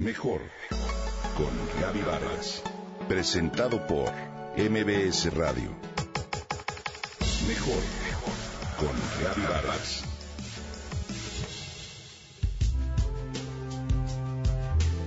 Mejor 0.00 0.40
con 1.36 1.50
Gaby 1.78 2.00
Vargas. 2.00 2.62
Presentado 3.06 3.86
por 3.86 4.10
MBS 4.56 5.30
Radio. 5.34 5.76
Mejor 7.46 7.82
con 8.78 8.88
Gaby 9.22 9.42
Vargas. 9.42 10.02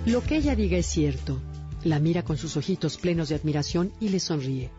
Lo 0.06 0.22
que 0.22 0.36
ella 0.36 0.56
diga 0.56 0.78
es 0.78 0.86
cierto. 0.86 1.42
La 1.84 1.98
mira 1.98 2.22
con 2.22 2.38
sus 2.38 2.56
ojitos 2.56 2.98
plenos 2.98 3.30
de 3.30 3.36
admiración 3.36 3.92
y 4.00 4.10
le 4.10 4.20
sonríe. 4.20 4.70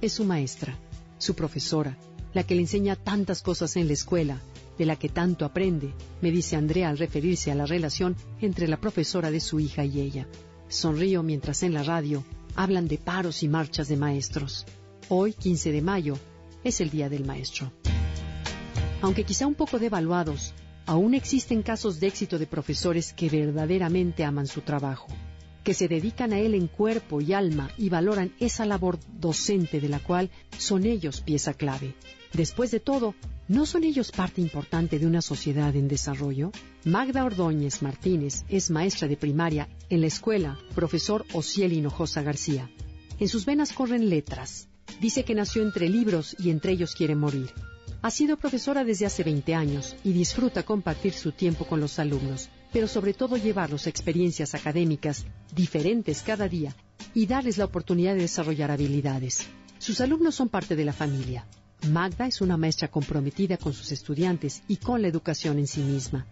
Es 0.00 0.14
su 0.14 0.24
maestra, 0.24 0.76
su 1.18 1.36
profesora, 1.36 1.96
la 2.34 2.42
que 2.42 2.56
le 2.56 2.62
enseña 2.62 2.96
tantas 2.96 3.42
cosas 3.42 3.76
en 3.76 3.86
la 3.86 3.92
escuela, 3.92 4.40
de 4.78 4.86
la 4.86 4.96
que 4.96 5.08
tanto 5.08 5.44
aprende, 5.44 5.94
me 6.20 6.30
dice 6.30 6.56
Andrea 6.56 6.88
al 6.88 6.98
referirse 6.98 7.50
a 7.50 7.54
la 7.54 7.66
relación 7.66 8.16
entre 8.40 8.68
la 8.68 8.80
profesora 8.80 9.30
de 9.30 9.40
su 9.40 9.60
hija 9.60 9.84
y 9.84 10.00
ella. 10.00 10.26
Sonrío 10.68 11.22
mientras 11.22 11.62
en 11.62 11.74
la 11.74 11.82
radio 11.82 12.24
hablan 12.56 12.88
de 12.88 12.98
paros 12.98 13.42
y 13.42 13.48
marchas 13.48 13.88
de 13.88 13.96
maestros. 13.96 14.66
Hoy, 15.08 15.32
15 15.32 15.72
de 15.72 15.82
mayo, 15.82 16.18
es 16.64 16.80
el 16.80 16.90
Día 16.90 17.08
del 17.08 17.24
Maestro. 17.24 17.72
Aunque 19.00 19.24
quizá 19.24 19.46
un 19.46 19.54
poco 19.54 19.78
devaluados, 19.78 20.54
aún 20.86 21.14
existen 21.14 21.62
casos 21.62 22.00
de 22.00 22.06
éxito 22.06 22.38
de 22.38 22.46
profesores 22.46 23.12
que 23.12 23.28
verdaderamente 23.28 24.24
aman 24.24 24.46
su 24.46 24.60
trabajo, 24.60 25.08
que 25.64 25.74
se 25.74 25.88
dedican 25.88 26.32
a 26.32 26.38
él 26.38 26.54
en 26.54 26.68
cuerpo 26.68 27.20
y 27.20 27.32
alma 27.32 27.70
y 27.76 27.88
valoran 27.88 28.32
esa 28.38 28.64
labor 28.64 28.98
docente 29.18 29.80
de 29.80 29.88
la 29.88 29.98
cual 29.98 30.30
son 30.56 30.84
ellos 30.86 31.20
pieza 31.20 31.54
clave. 31.54 31.94
Después 32.32 32.70
de 32.70 32.80
todo, 32.80 33.14
¿no 33.46 33.66
son 33.66 33.84
ellos 33.84 34.10
parte 34.10 34.40
importante 34.40 34.98
de 34.98 35.06
una 35.06 35.20
sociedad 35.20 35.76
en 35.76 35.86
desarrollo? 35.86 36.50
Magda 36.84 37.24
Ordóñez 37.24 37.82
Martínez 37.82 38.44
es 38.48 38.70
maestra 38.70 39.06
de 39.06 39.18
primaria 39.18 39.68
en 39.90 40.00
la 40.00 40.06
escuela 40.06 40.58
Profesor 40.74 41.26
Ociel 41.34 41.74
Hinojosa 41.74 42.22
García. 42.22 42.70
En 43.18 43.28
sus 43.28 43.44
venas 43.44 43.74
corren 43.74 44.08
letras. 44.08 44.68
Dice 45.00 45.24
que 45.24 45.34
nació 45.34 45.62
entre 45.62 45.90
libros 45.90 46.34
y 46.38 46.50
entre 46.50 46.72
ellos 46.72 46.94
quiere 46.94 47.14
morir. 47.14 47.50
Ha 48.00 48.10
sido 48.10 48.38
profesora 48.38 48.82
desde 48.82 49.06
hace 49.06 49.22
20 49.22 49.54
años 49.54 49.94
y 50.02 50.12
disfruta 50.12 50.62
compartir 50.62 51.12
su 51.12 51.32
tiempo 51.32 51.66
con 51.66 51.80
los 51.80 51.98
alumnos, 51.98 52.48
pero 52.72 52.88
sobre 52.88 53.12
todo 53.12 53.36
llevarlos 53.36 53.86
a 53.86 53.90
experiencias 53.90 54.54
académicas 54.54 55.26
diferentes 55.54 56.22
cada 56.22 56.48
día 56.48 56.74
y 57.14 57.26
darles 57.26 57.58
la 57.58 57.66
oportunidad 57.66 58.14
de 58.14 58.22
desarrollar 58.22 58.70
habilidades. 58.70 59.46
Sus 59.78 60.00
alumnos 60.00 60.34
son 60.34 60.48
parte 60.48 60.74
de 60.76 60.84
la 60.84 60.92
familia. 60.92 61.46
Magda 61.88 62.28
es 62.28 62.40
una 62.40 62.56
maestra 62.56 62.88
comprometida 62.88 63.56
con 63.56 63.72
sus 63.72 63.90
estudiantes 63.90 64.62
y 64.68 64.76
con 64.76 65.02
la 65.02 65.08
educación 65.08 65.58
en 65.58 65.66
sí 65.66 65.80
misma. 65.80 66.26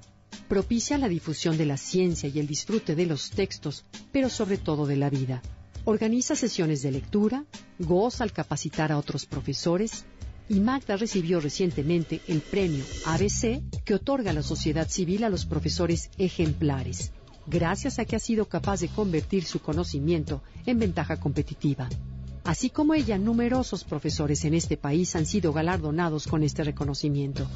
Propicia 0.49 0.97
la 0.97 1.09
difusión 1.09 1.59
de 1.59 1.67
la 1.67 1.77
ciencia 1.77 2.29
y 2.29 2.39
el 2.39 2.47
disfrute 2.47 2.95
de 2.95 3.07
los 3.07 3.31
textos, 3.31 3.85
pero 4.13 4.29
sobre 4.29 4.59
todo 4.59 4.87
de 4.87 4.97
la 4.97 5.11
vida. 5.11 5.43
Organiza 5.85 6.37
sesiones 6.37 6.83
de 6.83 6.93
lectura, 6.93 7.45
goza 7.81 8.23
al 8.23 8.33
capacitar 8.33 8.93
a 8.93 8.99
otros 8.99 9.27
profesores, 9.27 10.05
y 10.49 10.61
Magda 10.61 10.97
recibió 10.97 11.41
recientemente 11.41 12.21
el 12.29 12.41
premio 12.43 12.85
ABC 13.07 13.63
que 13.85 13.95
otorga 13.95 14.33
la 14.33 14.43
sociedad 14.43 14.89
civil 14.89 15.25
a 15.25 15.31
los 15.31 15.47
profesores 15.47 16.11
ejemplares, 16.19 17.13
gracias 17.47 17.99
a 17.99 18.05
que 18.05 18.15
ha 18.15 18.21
sido 18.21 18.47
capaz 18.47 18.81
de 18.81 18.89
convertir 18.89 19.45
su 19.45 19.61
conocimiento 19.61 20.43
en 20.67 20.79
ventaja 20.79 21.19
competitiva. 21.19 21.89
Así 22.45 22.71
como 22.71 22.95
ella, 22.95 23.19
numerosos 23.19 23.85
profesores 23.85 24.45
en 24.45 24.55
este 24.55 24.77
país 24.77 25.15
han 25.15 25.27
sido 25.27 25.53
galardonados 25.53 26.27
con 26.27 26.43
este 26.43 26.65
reconocimiento. 26.65 27.47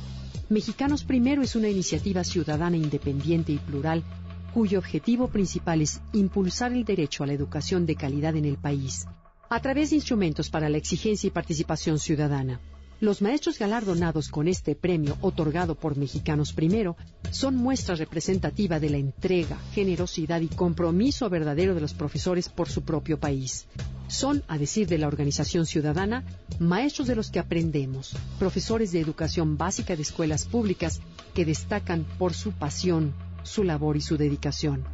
Mexicanos 0.50 1.04
Primero 1.04 1.42
es 1.42 1.56
una 1.56 1.68
iniciativa 1.68 2.22
ciudadana 2.22 2.76
independiente 2.76 3.52
y 3.52 3.58
plural 3.58 4.04
cuyo 4.52 4.78
objetivo 4.78 5.26
principal 5.28 5.80
es 5.80 6.00
impulsar 6.12 6.72
el 6.72 6.84
derecho 6.84 7.24
a 7.24 7.26
la 7.26 7.32
educación 7.32 7.86
de 7.86 7.96
calidad 7.96 8.36
en 8.36 8.44
el 8.44 8.56
país, 8.56 9.04
a 9.50 9.60
través 9.60 9.90
de 9.90 9.96
instrumentos 9.96 10.48
para 10.48 10.68
la 10.68 10.78
exigencia 10.78 11.26
y 11.26 11.30
participación 11.32 11.98
ciudadana. 11.98 12.60
Los 13.00 13.20
maestros 13.20 13.58
galardonados 13.58 14.28
con 14.28 14.46
este 14.46 14.76
premio 14.76 15.18
otorgado 15.20 15.74
por 15.74 15.96
Mexicanos 15.96 16.52
Primero 16.52 16.96
son 17.32 17.56
muestra 17.56 17.96
representativa 17.96 18.78
de 18.78 18.90
la 18.90 18.98
entrega, 18.98 19.58
generosidad 19.72 20.40
y 20.40 20.46
compromiso 20.46 21.28
verdadero 21.28 21.74
de 21.74 21.80
los 21.80 21.92
profesores 21.92 22.48
por 22.48 22.68
su 22.68 22.82
propio 22.82 23.18
país. 23.18 23.66
Son, 24.14 24.44
a 24.46 24.58
decir 24.58 24.86
de 24.86 24.96
la 24.96 25.08
organización 25.08 25.66
ciudadana, 25.66 26.22
maestros 26.60 27.08
de 27.08 27.16
los 27.16 27.32
que 27.32 27.40
aprendemos, 27.40 28.14
profesores 28.38 28.92
de 28.92 29.00
educación 29.00 29.58
básica 29.58 29.96
de 29.96 30.02
escuelas 30.02 30.44
públicas 30.44 31.00
que 31.34 31.44
destacan 31.44 32.06
por 32.16 32.32
su 32.32 32.52
pasión, 32.52 33.12
su 33.42 33.64
labor 33.64 33.96
y 33.96 34.00
su 34.00 34.16
dedicación. 34.16 34.84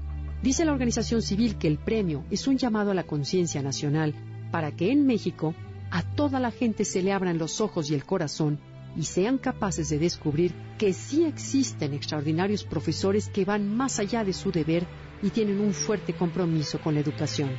Dice 0.42 0.64
la 0.64 0.72
organización 0.72 1.20
civil 1.20 1.58
que 1.58 1.68
el 1.68 1.76
premio 1.76 2.24
es 2.30 2.46
un 2.46 2.56
llamado 2.56 2.92
a 2.92 2.94
la 2.94 3.02
conciencia 3.02 3.60
nacional 3.60 4.14
para 4.50 4.74
que 4.74 4.90
en 4.90 5.04
México 5.04 5.54
a 5.90 6.02
toda 6.02 6.40
la 6.40 6.50
gente 6.50 6.86
se 6.86 7.02
le 7.02 7.12
abran 7.12 7.36
los 7.36 7.60
ojos 7.60 7.90
y 7.90 7.94
el 7.94 8.06
corazón 8.06 8.58
y 8.96 9.02
sean 9.02 9.36
capaces 9.36 9.90
de 9.90 9.98
descubrir 9.98 10.54
que 10.78 10.94
sí 10.94 11.24
existen 11.24 11.92
extraordinarios 11.92 12.64
profesores 12.64 13.28
que 13.28 13.44
van 13.44 13.68
más 13.68 13.98
allá 13.98 14.24
de 14.24 14.32
su 14.32 14.50
deber 14.50 14.86
y 15.22 15.28
tienen 15.28 15.60
un 15.60 15.74
fuerte 15.74 16.14
compromiso 16.14 16.80
con 16.80 16.94
la 16.94 17.00
educación. 17.00 17.50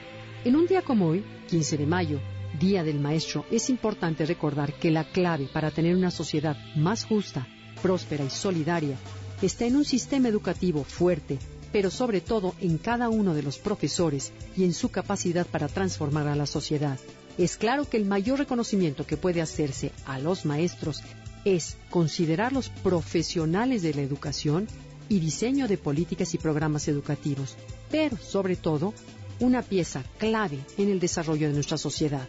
En 0.44 0.56
un 0.56 0.66
día 0.66 0.82
como 0.82 1.10
hoy, 1.10 1.24
15 1.50 1.78
de 1.78 1.86
mayo, 1.86 2.20
Día 2.60 2.84
del 2.84 3.00
Maestro, 3.00 3.46
es 3.52 3.70
importante 3.70 4.26
recordar 4.26 4.74
que 4.74 4.90
la 4.90 5.04
clave 5.04 5.48
para 5.54 5.70
tener 5.70 5.96
una 5.96 6.10
sociedad 6.10 6.58
más 6.76 7.06
justa, 7.06 7.48
próspera 7.84 8.26
y 8.26 8.32
solidaria 8.32 8.98
está 9.44 9.66
en 9.66 9.76
un 9.76 9.86
sistema 9.86 10.30
educativo 10.30 10.84
fuerte, 10.84 11.38
pero 11.72 11.92
sobre 11.92 12.22
todo 12.22 12.56
en 12.60 12.80
cada 12.80 13.10
uno 13.10 13.36
de 13.36 13.44
los 13.44 13.60
profesores 13.60 14.34
y 14.58 14.64
en 14.64 14.74
su 14.74 14.90
capacidad 14.90 15.46
para 15.46 15.68
transformar 15.68 16.28
a 16.28 16.36
la 16.36 16.48
sociedad. 16.48 16.98
Es 17.38 17.56
claro 17.56 17.88
que 17.88 17.98
el 17.98 18.06
mayor 18.06 18.40
reconocimiento 18.40 19.06
que 19.06 19.18
puede 19.18 19.42
hacerse 19.42 19.92
a 20.08 20.18
los 20.18 20.46
maestros 20.46 21.04
es 21.46 21.78
considerarlos 21.92 22.70
profesionales 22.70 23.84
de 23.84 23.94
la 23.94 24.02
educación 24.02 24.68
y 25.08 25.20
diseño 25.20 25.68
de 25.68 25.78
políticas 25.78 26.34
y 26.34 26.40
programas 26.40 26.88
educativos, 26.88 27.58
pero 27.92 28.18
sobre 28.18 28.56
todo 28.56 28.94
una 29.42 29.64
pieza 29.64 30.04
clave 30.18 30.60
en 30.78 30.90
el 30.90 31.00
desarrollo 31.00 31.48
de 31.48 31.54
nuestra 31.54 31.78
sociedad. 31.78 32.28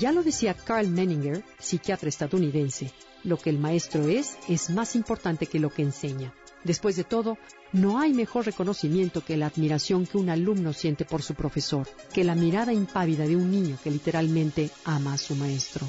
Ya 0.00 0.12
lo 0.12 0.22
decía 0.22 0.54
Carl 0.54 0.88
Menninger, 0.88 1.44
psiquiatra 1.58 2.08
estadounidense, 2.08 2.92
lo 3.22 3.36
que 3.36 3.50
el 3.50 3.58
maestro 3.58 4.08
es 4.08 4.36
es 4.48 4.70
más 4.70 4.96
importante 4.96 5.46
que 5.46 5.58
lo 5.58 5.70
que 5.70 5.82
enseña. 5.82 6.32
Después 6.64 6.96
de 6.96 7.04
todo, 7.04 7.38
no 7.72 8.00
hay 8.00 8.12
mejor 8.12 8.46
reconocimiento 8.46 9.24
que 9.24 9.36
la 9.36 9.46
admiración 9.46 10.06
que 10.06 10.18
un 10.18 10.30
alumno 10.30 10.72
siente 10.72 11.04
por 11.04 11.22
su 11.22 11.34
profesor, 11.34 11.86
que 12.12 12.24
la 12.24 12.34
mirada 12.34 12.72
impávida 12.72 13.26
de 13.26 13.36
un 13.36 13.50
niño 13.50 13.78
que 13.82 13.90
literalmente 13.90 14.70
ama 14.84 15.14
a 15.14 15.18
su 15.18 15.34
maestro. 15.36 15.88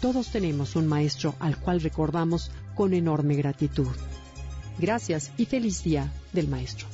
Todos 0.00 0.28
tenemos 0.30 0.74
un 0.74 0.88
maestro 0.88 1.36
al 1.38 1.58
cual 1.58 1.80
recordamos 1.80 2.50
con 2.74 2.92
enorme 2.92 3.36
gratitud. 3.36 3.86
Gracias 4.78 5.30
y 5.36 5.44
feliz 5.44 5.84
día 5.84 6.12
del 6.32 6.48
maestro. 6.48 6.88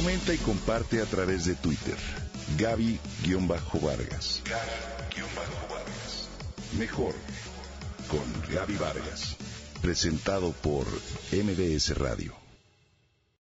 Comenta 0.00 0.32
y 0.32 0.38
comparte 0.38 1.02
a 1.02 1.04
través 1.04 1.44
de 1.44 1.54
Twitter. 1.56 1.94
Gaby-Vargas. 2.56 4.40
Gaby-Vargas. 4.46 6.28
Mejor 6.78 7.14
con 8.08 8.22
Gaby 8.50 8.76
Vargas. 8.76 9.36
Presentado 9.82 10.52
por 10.52 10.86
MBS 11.32 11.98
Radio. 11.98 12.34